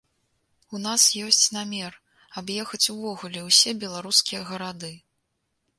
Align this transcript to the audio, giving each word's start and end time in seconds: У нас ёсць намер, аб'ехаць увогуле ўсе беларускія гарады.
У 0.77 0.79
нас 0.85 1.03
ёсць 1.25 1.43
намер, 1.57 1.93
аб'ехаць 2.41 2.83
увогуле 2.95 3.45
ўсе 3.51 3.79
беларускія 3.87 4.41
гарады. 4.51 4.93